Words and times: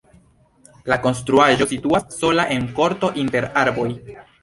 La 0.91 0.97
konstruaĵo 1.03 1.69
situas 1.75 2.09
sola 2.25 2.49
en 2.59 2.69
korto 2.81 3.15
inter 3.29 3.53
arboj. 3.67 3.91